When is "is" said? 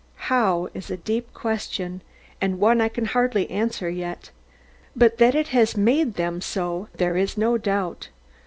0.73-0.89, 7.15-7.37